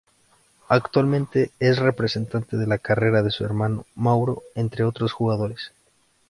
[0.69, 5.73] Actualmente es representante de la carrera de su hermano Mauro, entre otros jugadores.